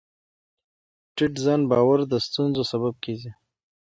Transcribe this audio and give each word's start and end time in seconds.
ټیټ 1.15 1.33
ځان 1.43 1.61
باور 1.71 1.99
د 2.11 2.13
ستونزو 2.27 2.63
سبب 2.71 2.93
کېږي. 3.03 3.31